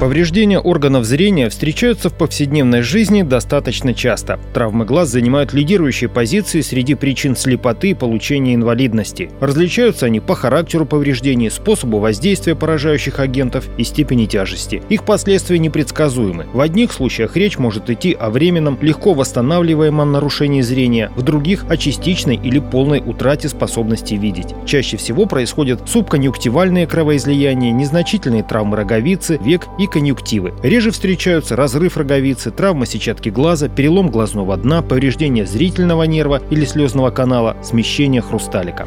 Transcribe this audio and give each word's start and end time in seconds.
Повреждения 0.00 0.60
органов 0.60 1.04
зрения 1.04 1.48
встречаются 1.48 2.08
в 2.08 2.14
повседневной 2.14 2.82
жизни 2.82 3.22
достаточно 3.22 3.92
часто. 3.94 4.38
Травмы 4.54 4.84
глаз 4.84 5.08
занимают 5.08 5.52
лидирующие 5.52 6.08
позиции 6.08 6.60
среди 6.60 6.94
причин 6.94 7.34
слепоты 7.34 7.90
и 7.90 7.94
получения 7.94 8.54
инвалидности. 8.54 9.28
Различаются 9.40 10.06
они 10.06 10.20
по 10.20 10.36
характеру 10.36 10.86
повреждений, 10.86 11.50
способу 11.50 11.98
воздействия 11.98 12.54
поражающих 12.54 13.18
агентов 13.18 13.68
и 13.76 13.82
степени 13.82 14.26
тяжести. 14.26 14.84
Их 14.88 15.02
последствия 15.02 15.58
непредсказуемы. 15.58 16.46
В 16.52 16.60
одних 16.60 16.92
случаях 16.92 17.36
речь 17.36 17.58
может 17.58 17.90
идти 17.90 18.12
о 18.12 18.30
временном, 18.30 18.78
легко 18.80 19.14
восстанавливаемом 19.14 20.12
нарушении 20.12 20.60
зрения, 20.60 21.10
в 21.16 21.22
других– 21.22 21.64
о 21.68 21.76
частичной 21.76 22.36
или 22.36 22.60
полной 22.60 23.02
утрате 23.04 23.48
способности 23.48 24.14
видеть. 24.14 24.54
Чаще 24.64 24.96
всего 24.96 25.26
происходят 25.26 25.88
субконъюнктивальные 25.88 26.86
кровоизлияния, 26.86 27.72
незначительные 27.72 28.44
травмы 28.44 28.76
роговицы, 28.76 29.40
век 29.42 29.66
и 29.76 29.87
конъюнктивы. 29.88 30.54
Реже 30.62 30.90
встречаются 30.90 31.56
разрыв 31.56 31.96
роговицы, 31.96 32.50
травма 32.50 32.86
сетчатки 32.86 33.28
глаза, 33.28 33.68
перелом 33.68 34.10
глазного 34.10 34.56
дна, 34.56 34.82
повреждение 34.82 35.46
зрительного 35.46 36.04
нерва 36.04 36.40
или 36.50 36.64
слезного 36.64 37.10
канала, 37.10 37.56
смещение 37.62 38.22
хрусталика. 38.22 38.86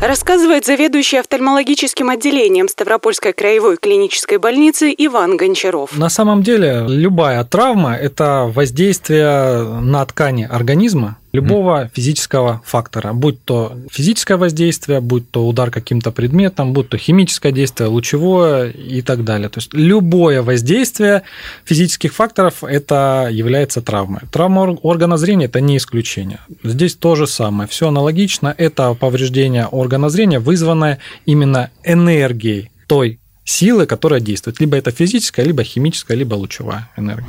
Рассказывает 0.00 0.66
заведующий 0.66 1.18
офтальмологическим 1.18 2.10
отделением 2.10 2.68
Ставропольской 2.68 3.32
краевой 3.32 3.76
клинической 3.76 4.38
больницы 4.38 4.92
Иван 4.98 5.36
Гончаров. 5.36 5.96
На 5.96 6.08
самом 6.08 6.42
деле 6.42 6.84
любая 6.88 7.44
травма– 7.44 7.94
это 8.00 8.50
воздействие 8.52 9.62
на 9.80 10.04
ткани 10.04 10.42
организма, 10.50 11.18
любого 11.32 11.90
физического 11.94 12.62
фактора, 12.64 13.12
будь 13.12 13.42
то 13.44 13.76
физическое 13.90 14.36
воздействие, 14.36 15.00
будь 15.00 15.30
то 15.30 15.46
удар 15.46 15.70
каким-то 15.70 16.12
предметом, 16.12 16.72
будь 16.72 16.90
то 16.90 16.98
химическое 16.98 17.52
действие, 17.52 17.88
лучевое 17.88 18.70
и 18.70 19.02
так 19.02 19.24
далее. 19.24 19.48
То 19.48 19.58
есть 19.58 19.72
любое 19.72 20.42
воздействие 20.42 21.22
физических 21.64 22.12
факторов 22.12 22.62
это 22.62 23.28
является 23.30 23.80
травмой. 23.80 24.20
Травма 24.30 24.76
органа 24.82 25.16
зрения 25.16 25.46
это 25.46 25.60
не 25.60 25.78
исключение. 25.78 26.40
Здесь 26.62 26.94
то 26.94 27.14
же 27.14 27.26
самое, 27.26 27.68
все 27.68 27.88
аналогично. 27.88 28.54
Это 28.56 28.94
повреждение 28.94 29.66
органа 29.66 30.10
зрения, 30.10 30.38
вызванное 30.38 30.98
именно 31.24 31.70
энергией 31.84 32.70
той 32.86 33.21
силы, 33.52 33.86
которая 33.86 34.20
действует. 34.20 34.60
Либо 34.60 34.76
это 34.76 34.90
физическая, 34.90 35.44
либо 35.44 35.62
химическая, 35.62 36.16
либо 36.16 36.34
лучевая 36.34 36.88
энергия. 36.96 37.26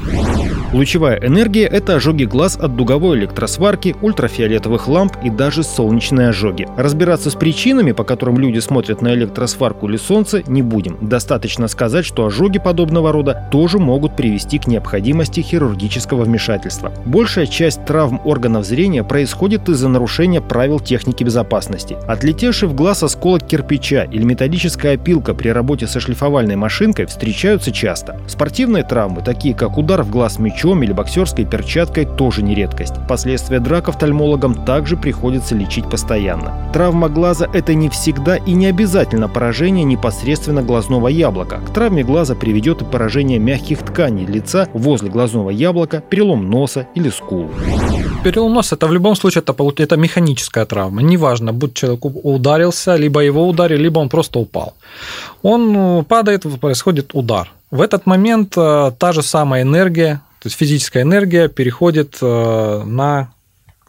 Лучевая 0.73 1.19
энергия– 1.19 1.67
это 1.71 1.95
ожоги 1.95 2.23
глаз 2.23 2.57
от 2.57 2.75
дуговой 2.75 3.17
электросварки, 3.19 3.95
ультрафиолетовых 4.02 4.88
ламп 4.88 5.17
и 5.23 5.29
даже 5.29 5.61
солнечные 5.63 6.29
ожоги. 6.29 6.67
Разбираться 6.77 7.29
с 7.29 7.35
причинами, 7.35 7.91
по 7.91 8.03
которым 8.03 8.39
люди 8.39 8.59
смотрят 8.59 9.01
на 9.01 9.13
электросварку 9.13 9.88
или 9.88 9.97
солнце, 9.97 10.41
не 10.47 10.63
будем. 10.63 10.97
Достаточно 11.01 11.67
сказать, 11.67 12.05
что 12.05 12.25
ожоги 12.25 12.57
подобного 12.57 13.11
рода 13.11 13.47
тоже 13.51 13.77
могут 13.77 14.16
привести 14.16 14.57
к 14.57 14.66
необходимости 14.66 15.41
хирургического 15.41 16.23
вмешательства. 16.23 16.91
Большая 17.05 17.45
часть 17.45 17.85
травм 17.85 18.19
органов 18.23 18.66
зрения 18.66 19.03
происходит 19.03 19.69
из-за 19.69 19.89
нарушения 19.89 20.41
правил 20.41 20.79
техники 20.79 21.23
безопасности. 21.23 21.97
Отлетевший 22.07 22.67
в 22.69 22.73
глаз 22.73 23.03
осколок 23.03 23.45
кирпича 23.45 24.05
или 24.05 24.23
металлическая 24.23 24.95
опилка 24.95 25.35
при 25.35 25.49
работе 25.49 25.85
со 25.85 25.99
шлифовальной 26.14 26.56
машинкой 26.56 27.08
встречаются 27.08 27.72
часто. 27.72 28.19
Спортивные 28.28 28.83
травмы, 28.83 29.22
такие 29.22 29.56
как 29.56 29.80
удар 29.80 30.03
в 30.03 30.11
глаз 30.11 30.38
мечом 30.38 30.83
или 30.83 30.94
боксерской 30.94 31.44
перчаткой 31.44 32.06
тоже 32.06 32.44
не 32.44 32.53
редкость. 32.53 32.94
Последствия 33.09 33.59
драк 33.59 33.89
офтальмологам 33.89 34.53
также 34.64 34.95
приходится 34.95 35.56
лечить 35.56 35.89
постоянно. 35.89 36.69
Травма 36.72 37.09
глаза– 37.09 37.47
это 37.53 37.73
не 37.73 37.89
всегда 37.89 38.38
и 38.38 38.53
не 38.53 38.67
обязательно 38.67 39.28
поражение 39.28 39.84
непосредственно 39.84 40.62
глазного 40.62 41.07
яблока. 41.07 41.57
К 41.57 41.73
травме 41.73 42.03
глаза 42.03 42.35
приведет 42.35 42.84
и 42.84 42.85
поражение 42.85 43.40
мягких 43.40 43.79
тканей 43.79 44.28
лица 44.28 44.68
возле 44.73 45.09
глазного 45.09 45.50
яблока, 45.50 46.00
перелом 46.00 46.47
носа 46.47 46.88
или 46.94 47.09
скулы. 47.09 47.50
Перелом 48.23 48.53
носа 48.53 48.75
это 48.75 48.88
в 48.88 48.94
любом 48.94 49.16
случае 49.16 49.41
это, 49.41 49.53
это 49.84 49.97
механическая 49.97 50.66
травма. 50.66 51.01
Неважно, 51.01 51.51
будь 51.51 51.73
человек 51.73 52.06
ударился, 52.06 52.95
либо 52.95 53.19
его 53.19 53.47
ударили, 53.47 53.84
либо 53.84 54.00
он 54.00 54.09
просто 54.09 54.39
упал. 54.39 54.73
Он 55.41 55.75
э, 55.75 56.03
падает, 56.03 56.44
происходит 56.61 57.11
удар. 57.13 57.51
В 57.69 57.81
этот 57.81 58.06
момент 58.06 58.57
э, 58.57 58.91
та 58.97 59.11
же 59.11 59.22
самая 59.23 59.63
энергия, 59.63 60.22
то 60.39 60.47
есть 60.47 60.57
физическая 60.57 61.03
энергия 61.03 61.50
переходит 61.50 62.17
э, 62.22 62.84
на, 62.85 63.34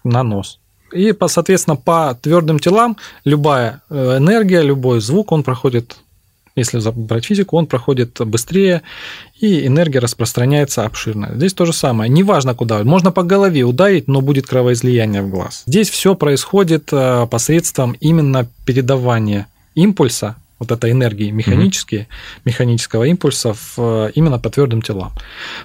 на 0.03 0.22
нос. 0.25 0.59
И, 0.93 1.15
соответственно, 1.27 1.77
по 1.77 2.19
твердым 2.21 2.59
телам 2.59 2.97
любая 3.25 3.83
э, 3.89 4.16
энергия, 4.16 4.62
любой 4.62 5.01
звук, 5.01 5.31
он 5.31 5.45
проходит, 5.45 5.97
если 6.56 6.81
брать 6.91 7.25
физику, 7.25 7.56
он 7.56 7.66
проходит 7.66 8.20
быстрее, 8.26 8.82
и 9.41 9.66
энергия 9.66 9.98
распространяется 9.98 10.84
обширно. 10.84 11.32
Здесь 11.34 11.53
то 11.53 11.66
же 11.66 11.72
самое. 11.72 12.09
Неважно 12.09 12.54
куда. 12.54 12.82
Можно 12.84 13.10
по 13.10 13.22
голове 13.22 13.62
ударить, 13.62 14.06
но 14.09 14.20
будет 14.20 14.47
кровоизлияние 14.47 15.22
в 15.22 15.31
глаз. 15.31 15.65
Здесь 15.66 15.91
все 15.91 16.15
происходит 16.15 16.88
э, 16.92 17.26
посредством 17.26 17.97
именно 18.00 18.47
передавания 18.65 19.48
импульса 19.75 20.37
вот 20.59 20.70
этой 20.70 20.92
энергии 20.92 21.31
механические, 21.31 22.03
mm-hmm. 22.03 22.41
механического 22.44 23.04
импульса 23.04 23.54
в, 23.54 24.10
именно 24.15 24.38
по 24.38 24.50
твердым 24.50 24.82
телам. 24.82 25.12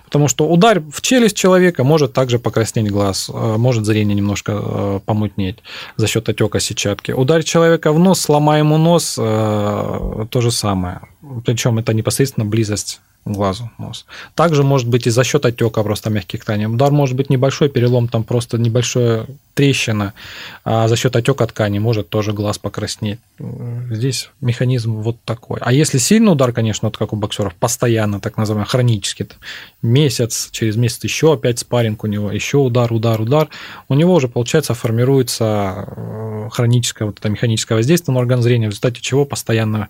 Потому 0.03 0.27
что 0.27 0.47
удар 0.47 0.81
в 0.81 1.01
челюсть 1.01 1.37
человека 1.37 1.83
может 1.83 2.13
также 2.13 2.39
покраснеть 2.39 2.89
глаз, 2.91 3.29
э, 3.33 3.57
может 3.57 3.85
зрение 3.85 4.15
немножко 4.15 4.51
э, 4.55 4.99
помутнеть 5.05 5.59
за 5.97 6.07
счет 6.07 6.27
отека 6.27 6.59
сетчатки. 6.59 7.11
Удар 7.11 7.43
человека 7.43 7.93
в 7.93 7.99
нос, 7.99 8.21
сломая 8.21 8.59
ему 8.59 8.77
нос, 8.77 9.15
э, 9.19 10.25
то 10.29 10.41
же 10.41 10.51
самое. 10.51 11.01
Причем 11.45 11.77
это 11.79 11.93
непосредственно 11.93 12.45
близость 12.45 13.01
глазу, 13.25 13.69
нос. 13.77 14.05
Также 14.35 14.63
может 14.63 14.87
быть 14.87 15.07
и 15.07 15.09
за 15.09 15.23
счет 15.23 15.45
отека 15.45 15.83
просто 15.83 16.09
мягких 16.09 16.41
тканей. 16.41 16.65
Удар 16.65 16.91
может 16.91 17.15
быть 17.15 17.29
небольшой 17.29 17.69
перелом, 17.69 18.07
там 18.07 18.23
просто 18.23 18.57
небольшая 18.57 19.27
трещина, 19.53 20.13
а 20.63 20.87
за 20.87 20.95
счет 20.95 21.15
отека 21.15 21.45
ткани 21.45 21.79
может 21.79 22.09
тоже 22.09 22.33
глаз 22.33 22.57
покраснеть. 22.57 23.19
Здесь 23.91 24.29
механизм 24.41 24.95
вот 24.95 25.17
такой. 25.25 25.59
А 25.61 25.73
если 25.73 25.97
сильный 25.97 26.31
удар, 26.31 26.53
конечно, 26.53 26.87
вот 26.87 26.97
как 26.97 27.13
у 27.13 27.15
боксеров, 27.15 27.53
постоянно, 27.55 28.19
так 28.19 28.37
называемый, 28.37 28.67
хронический, 28.67 29.27
месяц, 29.81 30.49
через 30.51 30.75
месяц 30.75 31.03
еще 31.03 31.33
опять 31.33 31.59
спарринг 31.59 32.03
у 32.03 32.07
него, 32.07 32.31
еще 32.31 32.57
удар, 32.57 32.91
удар, 32.91 33.19
удар, 33.19 33.49
у 33.89 33.95
него 33.95 34.13
уже, 34.13 34.27
получается, 34.27 34.73
формируется 34.73 35.85
э, 35.95 36.49
хроническое 36.51 37.05
вот 37.05 37.19
это 37.19 37.29
механическое 37.29 37.75
воздействие 37.75 38.13
на 38.13 38.21
орган 38.21 38.41
зрения, 38.41 38.67
в 38.67 38.71
результате 38.71 39.01
чего 39.01 39.25
постоянно 39.25 39.89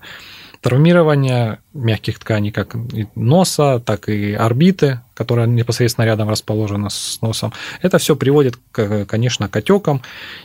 травмирование 0.60 1.58
мягких 1.72 2.18
тканей, 2.18 2.52
как 2.52 2.76
носа, 3.14 3.80
так 3.80 4.08
и 4.08 4.34
орбиты, 4.34 5.00
которая 5.14 5.46
непосредственно 5.46 6.04
рядом 6.04 6.28
расположена 6.28 6.90
с 6.90 7.18
носом. 7.22 7.52
Это 7.82 7.98
все 7.98 8.16
приводит, 8.16 8.56
конечно, 8.72 9.48
к 9.48 9.56
отекам 9.56 10.02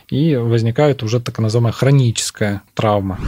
и 0.08 0.36
возникает 0.36 1.02
уже 1.02 1.20
так 1.20 1.38
называемая 1.38 1.72
хроническая 1.72 2.62
травма. 2.74 3.18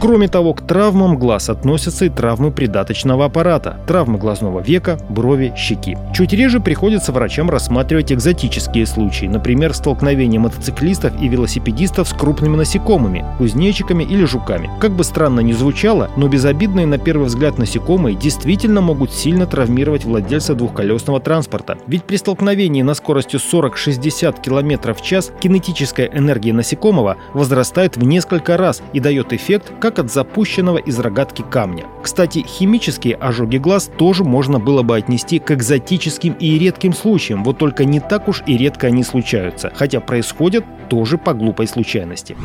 Кроме 0.00 0.28
того, 0.28 0.54
к 0.54 0.66
травмам 0.66 1.18
глаз 1.18 1.50
относятся 1.50 2.06
и 2.06 2.08
травмы 2.08 2.50
придаточного 2.50 3.26
аппарата, 3.26 3.78
травмы 3.86 4.18
глазного 4.18 4.60
века, 4.60 4.98
брови, 5.10 5.52
щеки. 5.56 5.98
Чуть 6.14 6.32
реже 6.32 6.58
приходится 6.60 7.12
врачам 7.12 7.50
рассматривать 7.50 8.10
экзотические 8.10 8.86
случаи, 8.86 9.26
например, 9.26 9.74
столкновение 9.74 10.40
мотоциклистов 10.40 11.20
и 11.20 11.28
велосипедистов 11.28 12.08
с 12.08 12.14
крупными 12.14 12.56
насекомыми, 12.56 13.26
кузнечиками 13.36 14.02
или 14.02 14.24
жуками. 14.24 14.70
Как 14.80 14.92
бы 14.92 15.04
странно 15.04 15.40
ни 15.40 15.52
звучало, 15.52 16.10
но 16.16 16.28
безобидные 16.28 16.86
на 16.86 16.96
первый 16.96 17.26
взгляд 17.26 17.58
насекомые 17.58 18.16
действительно 18.16 18.80
могут 18.80 19.12
сильно 19.12 19.46
травмировать 19.46 20.04
владельца 20.04 20.54
двухколесного 20.70 21.20
транспорта. 21.20 21.78
Ведь 21.86 22.04
при 22.04 22.16
столкновении 22.16 22.82
на 22.82 22.94
скорости 22.94 23.36
40-60 23.36 24.40
км 24.40 24.94
в 24.94 25.02
час 25.02 25.32
кинетическая 25.40 26.06
энергия 26.06 26.52
насекомого 26.52 27.16
возрастает 27.34 27.96
в 27.96 28.04
несколько 28.04 28.56
раз 28.56 28.82
и 28.92 29.00
дает 29.00 29.32
эффект, 29.32 29.72
как 29.80 29.98
от 29.98 30.12
запущенного 30.12 30.78
из 30.78 30.98
рогатки 30.98 31.42
камня. 31.42 31.86
Кстати, 32.02 32.44
химические 32.46 33.16
ожоги 33.16 33.56
глаз 33.56 33.90
тоже 33.98 34.22
можно 34.22 34.58
было 34.58 34.82
бы 34.82 34.96
отнести 34.96 35.38
к 35.38 35.50
экзотическим 35.50 36.34
и 36.34 36.58
редким 36.58 36.92
случаям, 36.92 37.42
вот 37.42 37.58
только 37.58 37.84
не 37.84 38.00
так 38.00 38.28
уж 38.28 38.42
и 38.46 38.56
редко 38.56 38.86
они 38.86 39.02
случаются, 39.02 39.72
хотя 39.74 40.00
происходят 40.00 40.64
тоже 40.88 41.18
по 41.18 41.34
глупой 41.34 41.66
случайности. 41.66 42.36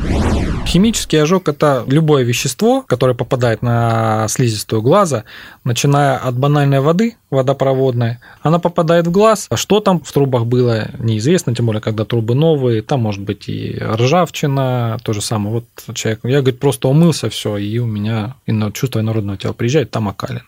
Химический 0.66 1.22
ожог– 1.22 1.48
это 1.48 1.84
любое 1.86 2.24
вещество, 2.24 2.82
которое 2.82 3.14
попадает 3.14 3.62
на 3.62 4.26
слизистую 4.28 4.82
глаза, 4.82 5.24
начиная 5.64 6.16
от 6.16 6.38
банальной 6.38 6.80
воды, 6.80 7.16
водопроводной, 7.30 8.05
она 8.42 8.58
попадает 8.58 9.06
в 9.06 9.10
глаз. 9.10 9.46
А 9.50 9.56
что 9.56 9.80
там 9.80 10.00
в 10.00 10.12
трубах 10.12 10.46
было, 10.46 10.88
неизвестно, 10.98 11.54
тем 11.54 11.66
более, 11.66 11.80
когда 11.80 12.04
трубы 12.04 12.34
новые, 12.34 12.82
там 12.82 13.00
может 13.00 13.22
быть 13.22 13.48
и 13.48 13.78
ржавчина, 13.80 14.98
то 15.02 15.12
же 15.12 15.20
самое. 15.20 15.56
Вот 15.56 15.94
человек, 15.94 16.20
я, 16.24 16.40
говорит, 16.40 16.60
просто 16.60 16.88
умылся, 16.88 17.28
все, 17.30 17.56
и 17.56 17.78
у 17.78 17.86
меня 17.86 18.34
чувство 18.74 19.00
инородного 19.00 19.38
тела 19.38 19.52
приезжает, 19.52 19.90
там 19.90 20.08
окалено. 20.08 20.42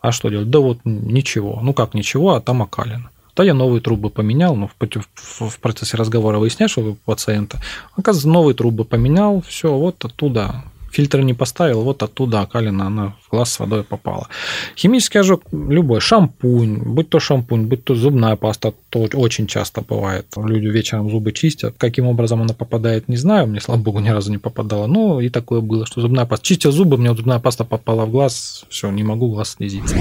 А 0.00 0.10
что 0.12 0.28
делать? 0.28 0.50
Да 0.50 0.58
вот 0.58 0.78
ничего. 0.84 1.60
Ну 1.62 1.72
как 1.74 1.94
ничего, 1.94 2.34
а 2.34 2.40
там 2.40 2.62
окалено. 2.62 3.08
Да 3.34 3.44
я 3.44 3.54
новые 3.54 3.80
трубы 3.80 4.10
поменял, 4.10 4.54
но 4.56 4.68
в, 4.68 5.48
в 5.48 5.60
процессе 5.60 5.96
разговора 5.96 6.38
выясняешь, 6.38 6.76
у 6.76 6.96
пациента. 7.06 7.60
Оказывается, 7.96 8.28
новые 8.28 8.54
трубы 8.54 8.84
поменял, 8.84 9.42
все, 9.46 9.72
вот 9.72 10.04
оттуда 10.04 10.64
фильтр 10.92 11.20
не 11.20 11.34
поставил, 11.34 11.82
вот 11.82 12.02
оттуда 12.02 12.42
окалина, 12.42 12.86
она 12.86 13.14
в 13.26 13.30
глаз 13.30 13.52
с 13.52 13.58
водой 13.58 13.82
попала. 13.82 14.28
Химический 14.76 15.20
ожог 15.20 15.42
любой, 15.52 16.00
шампунь, 16.00 16.82
будь 16.84 17.08
то 17.08 17.18
шампунь, 17.18 17.66
будь 17.66 17.84
то 17.84 17.94
зубная 17.94 18.36
паста, 18.36 18.72
то 18.90 19.08
очень 19.14 19.46
часто 19.46 19.80
бывает. 19.80 20.26
Люди 20.36 20.66
вечером 20.66 21.10
зубы 21.10 21.32
чистят. 21.32 21.74
Каким 21.78 22.06
образом 22.06 22.42
она 22.42 22.54
попадает, 22.54 23.08
не 23.08 23.16
знаю, 23.16 23.46
мне, 23.46 23.60
слава 23.60 23.80
богу, 23.80 24.00
ни 24.00 24.10
разу 24.10 24.30
не 24.30 24.38
попадала. 24.38 24.86
Но 24.86 25.20
и 25.20 25.28
такое 25.30 25.60
было, 25.60 25.86
что 25.86 26.00
зубная 26.00 26.26
паста. 26.26 26.46
Чистил 26.46 26.72
зубы, 26.72 26.98
мне 26.98 27.14
зубная 27.14 27.38
паста 27.38 27.64
попала 27.64 28.04
в 28.04 28.10
глаз, 28.10 28.64
все, 28.68 28.90
не 28.90 29.02
могу 29.02 29.30
глаз 29.30 29.56
слезиться. 29.56 29.96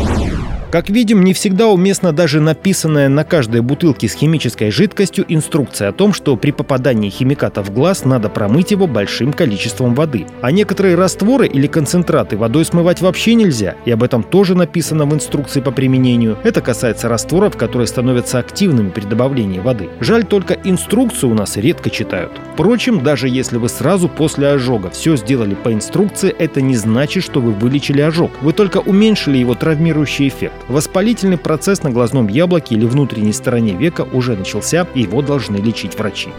Как 0.71 0.89
видим, 0.89 1.23
не 1.25 1.33
всегда 1.33 1.67
уместна 1.67 2.13
даже 2.13 2.39
написанная 2.39 3.09
на 3.09 3.25
каждой 3.25 3.59
бутылке 3.59 4.07
с 4.07 4.13
химической 4.13 4.71
жидкостью 4.71 5.25
инструкция 5.27 5.89
о 5.89 5.91
том, 5.91 6.13
что 6.13 6.37
при 6.37 6.51
попадании 6.51 7.09
химиката 7.09 7.61
в 7.61 7.73
глаз 7.73 8.05
надо 8.05 8.29
промыть 8.29 8.71
его 8.71 8.87
большим 8.87 9.33
количеством 9.33 9.95
воды. 9.95 10.25
А 10.41 10.51
некоторые 10.51 10.80
растворы 10.89 11.47
или 11.47 11.67
концентраты 11.67 12.37
водой 12.37 12.65
смывать 12.65 13.01
вообще 13.01 13.35
нельзя, 13.35 13.75
и 13.85 13.91
об 13.91 14.03
этом 14.03 14.23
тоже 14.23 14.55
написано 14.55 15.05
в 15.05 15.13
инструкции 15.13 15.61
по 15.61 15.71
применению. 15.71 16.37
Это 16.43 16.61
касается 16.61 17.07
растворов, 17.07 17.55
которые 17.57 17.87
становятся 17.87 18.39
активными 18.39 18.89
при 18.89 19.01
добавлении 19.01 19.59
воды. 19.59 19.89
Жаль 19.99 20.25
только 20.25 20.57
инструкцию 20.63 21.31
у 21.31 21.33
нас 21.33 21.57
редко 21.57 21.89
читают. 21.89 22.31
Впрочем, 22.53 23.03
даже 23.03 23.29
если 23.29 23.57
вы 23.57 23.69
сразу 23.69 24.09
после 24.09 24.49
ожога 24.49 24.89
все 24.89 25.15
сделали 25.15 25.55
по 25.55 25.71
инструкции, 25.71 26.35
это 26.37 26.61
не 26.61 26.75
значит, 26.75 27.23
что 27.23 27.39
вы 27.39 27.51
вылечили 27.51 28.01
ожог. 28.01 28.31
Вы 28.41 28.53
только 28.53 28.77
уменьшили 28.77 29.37
его 29.37 29.55
травмирующий 29.55 30.27
эффект. 30.27 30.55
Воспалительный 30.67 31.37
процесс 31.37 31.83
на 31.83 31.91
глазном 31.91 32.27
яблоке 32.27 32.75
или 32.75 32.85
внутренней 32.85 33.33
стороне 33.33 33.73
века 33.73 34.07
уже 34.11 34.35
начался, 34.35 34.87
и 34.95 35.01
его 35.01 35.21
должны 35.21 35.57
лечить 35.57 35.97
врачи. 35.97 36.29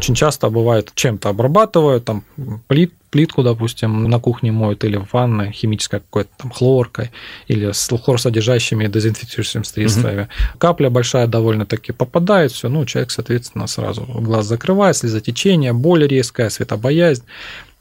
Очень 0.00 0.14
часто 0.14 0.48
бывает, 0.48 0.92
чем-то 0.94 1.28
обрабатывают, 1.28 2.06
там 2.06 2.24
плит, 2.68 2.94
плитку, 3.10 3.42
допустим, 3.42 4.04
на 4.04 4.18
кухне 4.18 4.50
моют 4.50 4.82
или 4.82 4.96
в 4.96 5.12
ванной 5.12 5.52
химической 5.52 6.00
какой-то 6.00 6.30
там 6.38 6.50
хлоркой 6.50 7.10
или 7.48 7.70
с 7.70 7.86
хлорсодержащими 7.86 8.86
дезинфицирующими 8.86 9.62
средствами. 9.62 10.22
Угу. 10.22 10.58
Капля 10.58 10.88
большая 10.88 11.26
довольно-таки 11.26 11.92
попадает, 11.92 12.50
все, 12.50 12.70
ну, 12.70 12.86
человек, 12.86 13.10
соответственно, 13.10 13.66
сразу 13.66 14.04
глаз 14.04 14.46
закрывает, 14.46 14.96
слезотечение, 14.96 15.74
боль 15.74 16.06
резкая, 16.06 16.48
светобоязнь. 16.48 17.24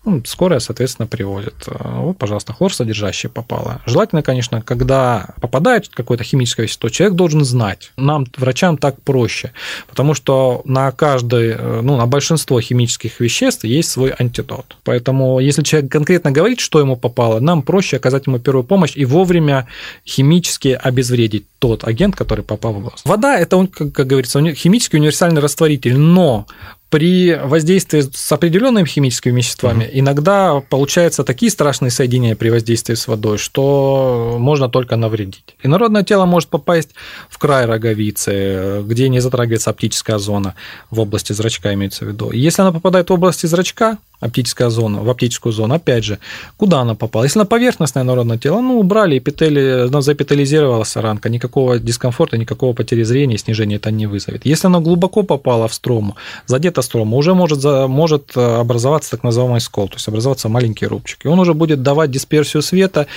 Ну, 0.05 0.21
скорая, 0.25 0.59
соответственно, 0.59 1.07
приводит. 1.07 1.55
А, 1.67 1.99
вот, 2.01 2.17
пожалуйста, 2.17 2.53
хлор 2.53 2.73
содержащее 2.73 3.29
попало. 3.29 3.81
Желательно, 3.85 4.23
конечно, 4.23 4.61
когда 4.61 5.35
попадает 5.41 5.89
какое-то 5.89 6.23
химическое 6.23 6.63
вещество, 6.63 6.87
человек 6.89 7.17
должен 7.17 7.43
знать. 7.43 7.91
Нам, 7.97 8.25
врачам, 8.37 8.77
так 8.77 9.01
проще, 9.01 9.51
потому 9.87 10.13
что 10.13 10.61
на 10.63 10.91
каждый, 10.93 11.49
э, 11.49 11.81
ну, 11.81 11.97
на 11.97 12.07
большинство 12.07 12.61
химических 12.61 13.19
веществ 13.19 13.65
есть 13.65 13.89
свой 13.89 14.13
антидот. 14.17 14.77
Поэтому, 14.83 15.39
если 15.39 15.63
человек 15.63 15.91
конкретно 15.91 16.31
говорит, 16.31 16.61
что 16.61 16.79
ему 16.79 16.95
попало, 16.95 17.41
нам 17.41 17.61
проще 17.61 17.97
оказать 17.97 18.25
ему 18.27 18.39
первую 18.39 18.63
помощь 18.63 18.93
и 18.95 19.03
вовремя 19.03 19.67
химически 20.05 20.79
обезвредить 20.81 21.45
тот 21.59 21.85
агент, 21.85 22.15
который 22.15 22.45
попал 22.45 22.73
в 22.73 22.81
глаз. 22.81 23.01
Вода– 23.03 23.37
это, 23.39 23.67
как 23.67 24.07
говорится, 24.07 24.41
химический 24.53 24.97
универсальный 24.97 25.41
растворитель, 25.41 25.97
но 25.97 26.47
при 26.89 27.35
воздействии 27.35 28.01
с 28.01 28.31
определенными 28.31 28.85
химическими 28.85 29.37
веществами 29.37 29.83
угу. 29.85 29.91
иногда 29.93 30.61
получаются 30.69 31.23
такие 31.23 31.51
страшные 31.51 31.91
соединения 31.91 32.35
при 32.35 32.49
воздействии 32.49 32.95
с 32.95 33.07
водой, 33.07 33.37
что 33.37 34.37
можно 34.39 34.69
только 34.69 34.95
навредить. 34.95 35.55
Инородное 35.61 36.03
тело 36.03 36.25
может 36.25 36.49
попасть 36.49 36.89
в 37.29 37.37
край 37.37 37.65
роговицы, 37.65 38.83
где 38.85 39.09
не 39.09 39.19
затрагивается 39.19 39.69
оптическая 39.69 40.17
зона 40.17 40.55
в 40.89 40.99
области 40.99 41.33
зрачка, 41.33 41.73
имеется 41.73 42.05
в 42.05 42.07
виду. 42.07 42.31
Если 42.31 42.61
она 42.61 42.71
попадает 42.71 43.09
в 43.09 43.13
области 43.13 43.45
зрачка, 43.45 43.97
оптическая 44.19 44.69
зона, 44.69 45.01
в 45.01 45.09
оптическую 45.09 45.53
зону, 45.53 45.75
опять 45.75 46.03
же, 46.03 46.19
куда 46.57 46.81
она 46.81 46.95
попала? 46.95 47.23
Если 47.23 47.39
на 47.39 47.45
поверхностное 47.45 48.03
народное 48.03 48.37
тело, 48.37 48.61
ну, 48.61 48.79
убрали, 48.79 49.17
эпители, 49.17 49.87
ну, 49.89 50.01
заэпителизировалась 50.01 50.95
ранка, 50.95 51.29
никакого 51.29 51.79
дискомфорта, 51.79 52.37
никакого 52.37 52.73
потери 52.73 53.03
зрения, 53.03 53.37
снижения 53.37 53.75
это 53.75 53.91
не 53.91 54.07
вызовет. 54.07 54.45
Если 54.45 54.67
она 54.67 54.79
глубоко 54.79 55.23
попала 55.23 55.67
в 55.67 55.73
строму, 55.73 56.15
задета 56.45 56.81
строма, 56.81 57.17
уже 57.17 57.33
может, 57.33 57.63
может 57.87 58.31
э, 58.35 58.59
образоваться 58.59 59.11
так 59.11 59.23
называемый 59.23 59.61
скол, 59.61 59.87
то 59.87 59.95
есть 59.95 60.07
образоваться 60.07 60.49
маленький 60.49 60.87
рубчик. 60.87 61.25
И 61.25 61.27
он 61.27 61.39
уже 61.39 61.53
будет 61.53 61.81
давать 61.81 62.11
дисперсию 62.11 62.61
света, 62.61 63.07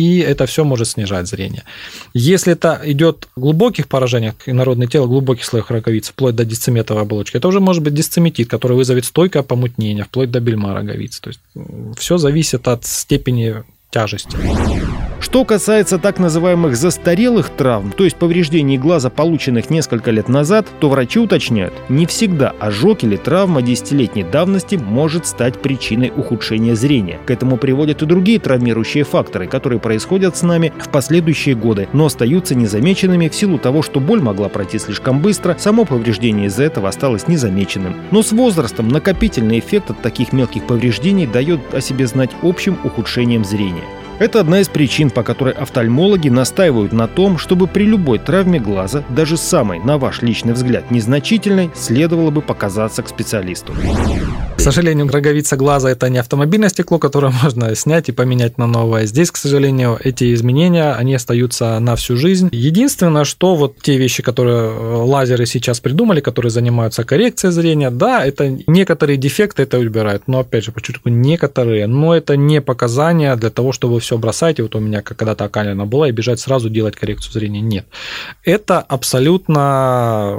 и 0.00 0.18
это 0.18 0.46
все 0.46 0.64
может 0.64 0.88
снижать 0.88 1.28
зрение. 1.28 1.64
Если 2.14 2.52
это 2.52 2.80
идет 2.84 3.28
глубоких 3.36 3.88
поражениях 3.88 4.34
инородное 4.46 4.86
тело, 4.86 5.06
глубоких 5.06 5.44
слоев 5.44 5.70
роговиц, 5.70 6.08
вплоть 6.08 6.34
до 6.34 6.44
дисцеметовой 6.44 7.02
оболочки, 7.02 7.36
это 7.36 7.48
уже 7.48 7.60
может 7.60 7.82
быть 7.82 7.94
дисцеметит, 7.94 8.48
который 8.48 8.76
вызовет 8.76 9.04
стойкое 9.04 9.42
помутнение, 9.42 10.04
вплоть 10.04 10.30
до 10.30 10.40
бельма 10.40 10.74
роговиц. 10.74 11.20
То 11.20 11.30
есть 11.30 11.40
все 11.98 12.18
зависит 12.18 12.66
от 12.66 12.86
степени 12.86 13.62
тяжести. 13.90 14.36
Что 15.20 15.44
касается 15.44 15.98
так 15.98 16.18
называемых 16.18 16.74
застарелых 16.76 17.50
травм, 17.50 17.92
то 17.92 18.04
есть 18.04 18.16
повреждений 18.16 18.78
глаза, 18.78 19.10
полученных 19.10 19.68
несколько 19.68 20.10
лет 20.10 20.30
назад, 20.30 20.66
то 20.80 20.88
врачи 20.88 21.18
уточняют, 21.18 21.74
не 21.90 22.06
всегда 22.06 22.54
ожог 22.58 23.04
или 23.04 23.16
травма 23.16 23.60
десятилетней 23.60 24.22
давности 24.22 24.76
может 24.76 25.26
стать 25.26 25.60
причиной 25.60 26.10
ухудшения 26.16 26.74
зрения. 26.74 27.18
К 27.26 27.32
этому 27.32 27.58
приводят 27.58 28.00
и 28.02 28.06
другие 28.06 28.40
травмирующие 28.40 29.04
факторы, 29.04 29.46
которые 29.46 29.78
происходят 29.78 30.38
с 30.38 30.42
нами 30.42 30.72
в 30.78 30.88
последующие 30.88 31.54
годы, 31.54 31.86
но 31.92 32.06
остаются 32.06 32.54
незамеченными 32.54 33.28
в 33.28 33.34
силу 33.34 33.58
того, 33.58 33.82
что 33.82 34.00
боль 34.00 34.22
могла 34.22 34.48
пройти 34.48 34.78
слишком 34.78 35.20
быстро, 35.20 35.54
само 35.58 35.84
повреждение 35.84 36.46
из-за 36.46 36.64
этого 36.64 36.88
осталось 36.88 37.28
незамеченным. 37.28 37.94
Но 38.10 38.22
с 38.22 38.32
возрастом 38.32 38.88
накопительный 38.88 39.58
эффект 39.58 39.90
от 39.90 40.00
таких 40.00 40.32
мелких 40.32 40.66
повреждений 40.66 41.26
дает 41.26 41.74
о 41.74 41.82
себе 41.82 42.06
знать 42.06 42.30
общим 42.42 42.78
ухудшением 42.84 43.44
зрения. 43.44 43.84
Это 44.20 44.40
одна 44.40 44.60
из 44.60 44.68
причин, 44.68 45.08
по 45.08 45.22
которой 45.22 45.54
офтальмологи 45.54 46.28
настаивают 46.28 46.92
на 46.92 47.08
том, 47.08 47.38
чтобы 47.38 47.66
при 47.66 47.84
любой 47.84 48.18
травме 48.18 48.60
глаза, 48.60 49.02
даже 49.08 49.38
самой, 49.38 49.78
на 49.78 49.96
ваш 49.96 50.20
личный 50.20 50.52
взгляд, 50.52 50.90
незначительной, 50.90 51.70
следовало 51.74 52.30
бы 52.30 52.42
показаться 52.42 53.02
к 53.02 53.08
специалисту. 53.08 53.72
К 54.60 54.62
сожалению, 54.62 55.08
роговица 55.08 55.56
глаза– 55.56 55.90
это 55.92 56.10
не 56.10 56.18
автомобильное 56.18 56.68
стекло, 56.68 56.98
которое 56.98 57.32
можно 57.42 57.74
снять 57.74 58.10
и 58.10 58.12
поменять 58.12 58.58
на 58.58 58.66
новое. 58.66 59.06
Здесь, 59.06 59.30
к 59.30 59.38
сожалению, 59.38 59.98
эти 60.04 60.34
изменения, 60.34 60.92
они 60.92 61.14
остаются 61.14 61.78
на 61.78 61.96
всю 61.96 62.18
жизнь. 62.18 62.50
Единственное, 62.52 63.24
что 63.24 63.54
вот 63.54 63.78
те 63.80 63.96
вещи, 63.96 64.22
которые 64.22 64.70
э, 64.70 64.96
лазеры 64.96 65.46
сейчас 65.46 65.80
придумали, 65.80 66.20
которые 66.20 66.50
занимаются 66.50 67.04
коррекцией 67.04 67.52
зрения, 67.52 67.90
да, 67.90 68.22
это 68.22 68.54
некоторые 68.66 69.16
дефекты 69.16 69.62
это 69.62 69.78
убирают, 69.78 70.24
но, 70.26 70.40
опять 70.40 70.64
же, 70.64 70.72
подчеркну, 70.72 71.10
некоторые, 71.10 71.86
но 71.86 72.14
это 72.14 72.36
не 72.36 72.60
показания 72.60 73.34
для 73.36 73.48
того, 73.48 73.72
чтобы 73.72 73.98
все 73.98 74.09
бросать, 74.18 74.58
и 74.58 74.62
вот 74.62 74.74
у 74.74 74.80
меня 74.80 75.02
когда-то 75.02 75.44
окалина 75.44 75.86
была, 75.86 76.08
и 76.08 76.12
бежать 76.12 76.40
сразу 76.40 76.70
делать 76.70 76.96
коррекцию 76.96 77.32
зрения. 77.32 77.60
Нет. 77.60 77.86
Это 78.44 78.80
абсолютно 78.80 80.36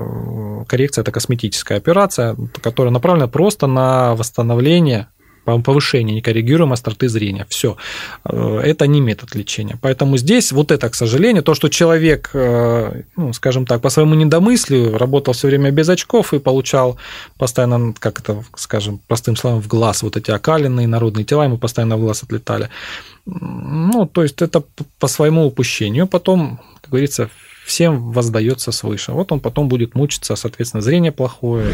э, 0.62 0.66
коррекция, 0.68 1.02
это 1.02 1.12
косметическая 1.12 1.78
операция, 1.78 2.36
которая 2.62 2.92
направлена 2.92 3.28
просто 3.28 3.68
на 3.68 4.16
восстановление 4.16 5.08
повышение 5.46 6.16
некоррегируемой 6.16 6.74
остроты 6.74 7.10
зрения. 7.10 7.46
Все. 7.50 7.78
Э, 8.26 8.62
это 8.64 8.88
не 8.88 9.02
метод 9.02 9.36
лечения. 9.36 9.78
Поэтому 9.82 10.18
здесь 10.18 10.52
вот 10.52 10.72
это, 10.72 10.90
к 10.90 10.96
сожалению, 10.96 11.44
то, 11.44 11.54
что 11.54 11.70
человек, 11.70 12.30
э, 12.34 13.04
ну, 13.16 13.34
скажем 13.34 13.66
так, 13.66 13.82
по 13.82 13.90
своему 13.90 14.16
недомыслию 14.16 14.98
работал 14.98 15.34
все 15.34 15.48
время 15.48 15.72
без 15.72 15.90
очков 15.90 16.34
и 16.34 16.40
получал 16.40 16.98
постоянно, 17.38 17.94
как 17.98 18.20
это, 18.20 18.44
скажем, 18.56 19.00
простым 19.08 19.36
словом, 19.36 19.62
в 19.62 19.68
глаз 19.68 20.04
вот 20.04 20.18
эти 20.18 20.32
окаленные 20.32 20.88
народные 20.88 21.26
тела 21.26 21.44
ему 21.44 21.58
постоянно 21.58 21.98
в 21.98 22.02
глаз 22.02 22.24
отлетали. 22.24 22.70
Ну, 23.26 24.06
то 24.06 24.24
есть 24.24 24.42
это 24.42 24.64
по 25.00 25.08
своему 25.08 25.46
упущению. 25.46 26.08
Потом, 26.08 26.60
как 26.82 26.92
говорится, 26.92 27.30
всем 27.66 28.12
воздается 28.12 28.72
свыше. 28.72 29.12
Вот 29.12 29.32
он 29.32 29.40
потом 29.40 29.68
будет 29.68 29.96
мучиться, 29.96 30.36
соответственно, 30.36 30.82
зрение 30.82 31.12
плохое. 31.12 31.74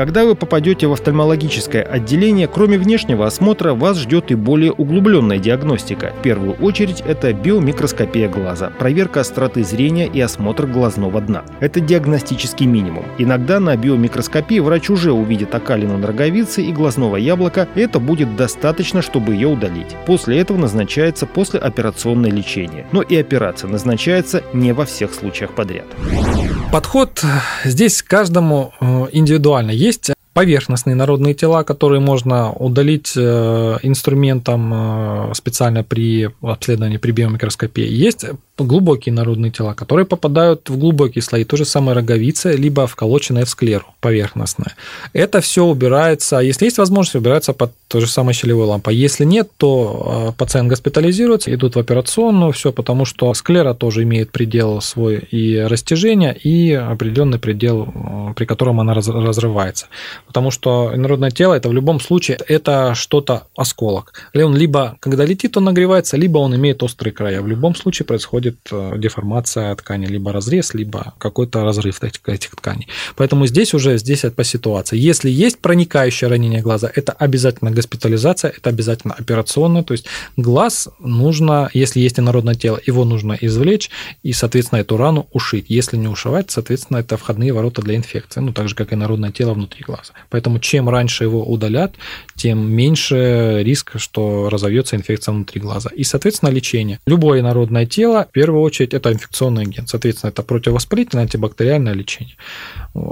Когда 0.00 0.24
вы 0.24 0.34
попадете 0.34 0.86
в 0.86 0.94
офтальмологическое 0.94 1.82
отделение, 1.82 2.48
кроме 2.48 2.78
внешнего 2.78 3.26
осмотра, 3.26 3.74
вас 3.74 3.98
ждет 3.98 4.30
и 4.30 4.34
более 4.34 4.72
углубленная 4.72 5.36
диагностика. 5.36 6.14
В 6.18 6.22
первую 6.22 6.54
очередь 6.54 7.02
это 7.06 7.34
биомикроскопия 7.34 8.30
глаза, 8.30 8.70
проверка 8.78 9.20
остроты 9.20 9.62
зрения 9.62 10.06
и 10.06 10.18
осмотр 10.18 10.66
глазного 10.66 11.20
дна. 11.20 11.44
Это 11.60 11.80
диагностический 11.80 12.64
минимум. 12.64 13.04
Иногда 13.18 13.60
на 13.60 13.76
биомикроскопии 13.76 14.60
врач 14.60 14.88
уже 14.88 15.12
увидит 15.12 15.54
окалину 15.54 15.98
на 15.98 16.06
роговице 16.06 16.62
и 16.62 16.72
глазного 16.72 17.16
яблока, 17.16 17.68
и 17.74 17.80
это 17.82 18.00
будет 18.00 18.36
достаточно, 18.36 19.02
чтобы 19.02 19.34
ее 19.34 19.48
удалить. 19.48 19.94
После 20.06 20.38
этого 20.38 20.56
назначается 20.56 21.26
послеоперационное 21.26 22.30
лечение. 22.30 22.86
Но 22.92 23.02
и 23.02 23.16
операция 23.16 23.68
назначается 23.68 24.42
не 24.54 24.72
во 24.72 24.86
всех 24.86 25.12
случаях 25.12 25.50
подряд. 25.50 25.84
Подход 26.72 27.24
здесь 27.64 28.00
каждому 28.00 28.72
э, 28.80 29.06
индивидуально. 29.10 29.72
Есть 29.72 29.89
есть 29.90 30.19
поверхностные 30.40 30.96
народные 30.96 31.34
тела, 31.34 31.64
которые 31.64 32.00
можно 32.00 32.50
удалить 32.52 33.12
э, 33.14 33.76
инструментом 33.82 35.34
специально 35.34 35.84
при 35.84 36.30
обследовании 36.40 36.96
при 36.96 37.12
биомикроскопии. 37.12 37.86
Есть 38.06 38.24
глубокие 38.64 39.12
народные 39.12 39.50
тела, 39.50 39.74
которые 39.74 40.06
попадают 40.06 40.70
в 40.70 40.78
глубокие 40.78 41.22
слои, 41.22 41.44
то 41.44 41.56
же 41.56 41.64
самое 41.64 41.96
роговица, 41.96 42.52
либо 42.52 42.86
вколоченная 42.86 43.44
в 43.44 43.48
склеру 43.48 43.86
поверхностная. 44.00 44.74
Это 45.12 45.40
все 45.40 45.64
убирается, 45.64 46.38
если 46.38 46.66
есть 46.66 46.78
возможность, 46.78 47.16
убирается 47.16 47.52
под 47.52 47.72
то 47.88 48.00
же 48.00 48.06
самое 48.06 48.34
щелевой 48.34 48.66
лампой. 48.66 48.94
Если 48.94 49.24
нет, 49.24 49.50
то 49.56 50.28
а, 50.28 50.32
пациент 50.32 50.68
госпитализируется, 50.68 51.52
идут 51.52 51.76
в 51.76 51.78
операционную, 51.78 52.52
все, 52.52 52.72
потому 52.72 53.04
что 53.04 53.32
склера 53.34 53.74
тоже 53.74 54.02
имеет 54.04 54.30
предел 54.30 54.80
свой 54.80 55.16
и 55.18 55.58
растяжения, 55.58 56.32
и 56.32 56.72
определенный 56.72 57.38
предел, 57.38 58.32
при 58.36 58.44
котором 58.44 58.80
она 58.80 58.94
разрывается. 58.94 59.86
Потому 60.30 60.52
что 60.52 60.92
инородное 60.94 61.32
тело, 61.32 61.54
это 61.54 61.68
в 61.68 61.72
любом 61.72 61.98
случае, 61.98 62.38
это 62.46 62.94
что-то 62.94 63.48
осколок. 63.56 64.30
Он 64.32 64.56
либо, 64.56 64.96
когда 65.00 65.24
летит, 65.24 65.56
он 65.56 65.64
нагревается, 65.64 66.16
либо 66.16 66.38
он 66.38 66.54
имеет 66.54 66.84
острые 66.84 67.12
края. 67.12 67.42
В 67.42 67.48
любом 67.48 67.74
случае 67.74 68.06
происходит 68.06 68.56
а, 68.70 68.96
деформация 68.96 69.74
ткани, 69.74 70.06
либо 70.06 70.32
разрез, 70.32 70.72
либо 70.72 71.14
какой-то 71.18 71.64
разрыв 71.64 72.00
этих, 72.04 72.20
этих 72.28 72.50
тканей. 72.50 72.86
Поэтому 73.16 73.48
здесь 73.48 73.74
уже 73.74 73.98
здесь 73.98 74.20
по 74.36 74.44
ситуации. 74.44 74.96
Если 74.96 75.28
есть 75.30 75.58
проникающее 75.58 76.30
ранение 76.30 76.62
глаза, 76.62 76.88
это 76.94 77.10
обязательно 77.10 77.72
госпитализация, 77.72 78.52
это 78.56 78.70
обязательно 78.70 79.14
операционная, 79.14 79.82
то 79.82 79.94
есть 79.94 80.06
глаз 80.36 80.88
нужно, 81.00 81.70
если 81.74 81.98
есть 81.98 82.20
инородное 82.20 82.54
тело, 82.54 82.78
его 82.86 83.04
нужно 83.04 83.36
извлечь 83.40 83.90
и, 84.22 84.32
соответственно, 84.32 84.78
эту 84.78 84.96
рану 84.96 85.26
ушить. 85.32 85.66
Если 85.68 85.96
не 85.96 86.06
ушивать, 86.06 86.52
соответственно, 86.52 86.98
это 86.98 87.16
входные 87.16 87.52
ворота 87.52 87.82
для 87.82 87.96
инфекции, 87.96 88.38
ну, 88.38 88.52
так 88.52 88.68
же, 88.68 88.76
как 88.76 88.92
и 88.92 88.94
инородное 88.94 89.32
тело 89.32 89.54
внутри 89.54 89.82
глаза. 89.82 90.12
Поэтому 90.28 90.58
чем 90.58 90.88
раньше 90.88 91.24
его 91.24 91.44
удалят, 91.44 91.94
тем 92.36 92.70
меньше 92.70 93.60
риск, 93.62 93.92
что 93.96 94.48
разовьется 94.48 94.96
инфекция 94.96 95.32
внутри 95.32 95.60
глаза. 95.60 95.90
И, 95.94 96.04
соответственно, 96.04 96.50
лечение. 96.50 96.98
Любое 97.06 97.40
инородное 97.40 97.86
тело, 97.86 98.26
в 98.28 98.32
первую 98.32 98.62
очередь, 98.62 98.94
это 98.94 99.12
инфекционный 99.12 99.62
агент. 99.62 99.88
Соответственно, 99.88 100.30
это 100.30 100.42
противовоспалительное 100.42 101.24
антибактериальное 101.24 101.94
лечение. 101.94 102.36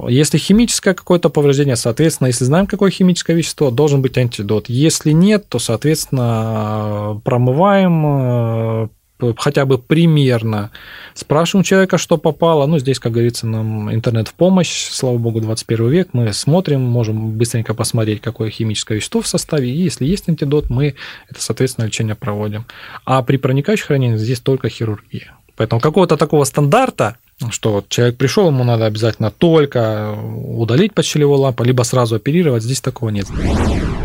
Если 0.07 0.37
химическое 0.37 0.93
какое-то 0.93 1.29
повреждение, 1.29 1.75
соответственно, 1.75 2.27
если 2.27 2.45
знаем, 2.45 2.67
какое 2.67 2.91
химическое 2.91 3.33
вещество, 3.33 3.71
должен 3.71 4.01
быть 4.01 4.17
антидот. 4.17 4.69
Если 4.69 5.11
нет, 5.11 5.47
то, 5.47 5.59
соответственно, 5.59 7.21
промываем 7.23 8.05
э, 8.05 8.87
хотя 9.37 9.65
бы 9.65 9.77
примерно. 9.77 10.71
Спрашиваем 11.13 11.63
человека, 11.63 11.97
что 11.97 12.17
попало. 12.17 12.65
Ну, 12.65 12.79
здесь, 12.79 12.99
как 12.99 13.11
говорится, 13.11 13.47
нам 13.47 13.93
интернет 13.93 14.27
в 14.27 14.33
помощь. 14.33 14.89
Слава 14.89 15.17
богу, 15.17 15.41
21 15.41 15.89
век. 15.89 16.09
Мы 16.13 16.33
смотрим, 16.33 16.81
можем 16.81 17.37
быстренько 17.37 17.73
посмотреть, 17.73 18.21
какое 18.21 18.49
химическое 18.49 18.95
вещество 18.95 19.21
в 19.21 19.27
составе. 19.27 19.69
И 19.69 19.77
если 19.77 20.05
есть 20.05 20.29
антидот, 20.29 20.69
мы 20.69 20.95
это, 21.29 21.41
соответственно, 21.41 21.85
лечение 21.85 22.15
проводим. 22.15 22.65
А 23.05 23.21
при 23.23 23.37
проникающих 23.37 23.89
ранениях 23.89 24.19
здесь 24.19 24.39
только 24.39 24.69
хирургия. 24.69 25.35
Поэтому 25.55 25.81
какого-то 25.81 26.15
такого 26.15 26.45
стандарта 26.45 27.17
что 27.51 27.71
вот 27.71 27.89
человек 27.89 28.17
пришел, 28.17 28.47
ему 28.47 28.63
надо 28.63 28.85
обязательно 28.85 29.31
только 29.31 30.13
удалить 30.13 30.93
подщелевой 30.93 31.37
лампу, 31.37 31.63
либо 31.63 31.83
сразу 31.83 32.15
оперировать. 32.15 32.63
Здесь 32.63 32.81
такого 32.81 33.09
нет. 33.09 33.27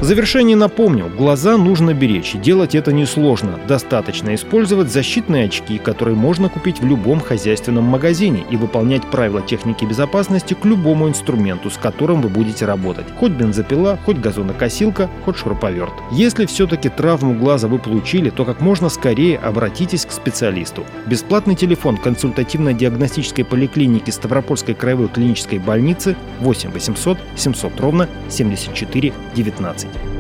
В 0.01 0.05
завершении 0.05 0.55
напомню, 0.55 1.11
глаза 1.17 1.57
нужно 1.57 1.95
беречь, 1.95 2.35
делать 2.35 2.75
это 2.75 2.93
несложно. 2.93 3.59
Достаточно 3.67 4.35
использовать 4.35 4.93
защитные 4.93 5.47
очки, 5.47 5.79
которые 5.79 6.15
можно 6.15 6.49
купить 6.49 6.81
в 6.81 6.87
любом 6.87 7.21
хозяйственном 7.21 7.85
магазине 7.85 8.45
и 8.51 8.57
выполнять 8.57 9.03
правила 9.11 9.43
техники 9.43 9.85
безопасности 9.85 10.55
к 10.55 10.65
любому 10.65 11.09
инструменту, 11.09 11.71
с 11.71 11.77
которым 11.77 12.23
вы 12.23 12.29
будете 12.29 12.67
работать. 12.67 13.07
Хоть 13.19 13.33
бензопила, 13.33 13.99
хоть 14.05 14.19
газонокосилка, 14.19 15.11
хоть 15.25 15.37
шуруповерт. 15.37 15.93
Если 16.13 16.47
все-таки 16.47 16.89
травму 16.89 17.35
глаза 17.35 17.67
вы 17.67 17.79
получили, 17.79 18.31
то 18.31 18.45
как 18.45 18.61
можно 18.61 18.89
скорее 18.91 19.39
обратитесь 19.39 20.05
к 20.05 20.13
специалисту. 20.13 20.85
Бесплатный 21.07 21.57
телефон 21.57 21.97
консультативно-диагностического 21.97 23.24
клинической 23.25 23.45
поликлиники 23.45 24.11
Ставропольской 24.11 24.75
краевой 24.75 25.09
клинической 25.09 25.59
больницы 25.59 26.15
8 26.41 26.71
800 26.71 27.19
700 27.37 27.81
ровно 27.81 28.09
74 28.29 29.13
19. 29.35 30.14